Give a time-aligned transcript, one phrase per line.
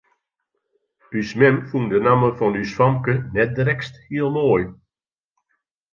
[1.19, 4.63] Us mem fûn de namme fan ús famke net drekst hiel moai.